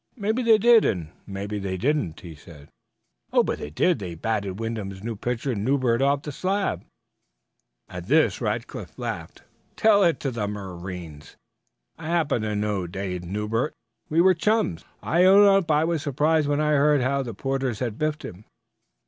[0.15, 2.69] "Maybe they did, and maybe they didn't," he said.
[3.31, 3.99] "Oh, but they did!
[3.99, 6.83] They batted Wyndham's new pitcher, Newbert, off the slab."
[7.87, 9.43] At this Rackliff laughed.
[9.75, 11.35] "Tell it to the marines.
[11.99, 13.75] I happen to know Dade Newbert;
[14.09, 14.83] we were chums.
[15.03, 18.45] I own up I was surprised when I heard how the Porters had biffed him.